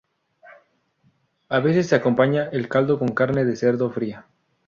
A 1.47 1.59
veces 1.59 1.85
se 1.85 1.93
acompaña 1.95 2.49
el 2.51 2.67
caldo 2.67 2.97
con 2.97 3.09
carne 3.09 3.45
de 3.45 3.55
cerdo 3.55 3.91
fría. 3.91 4.25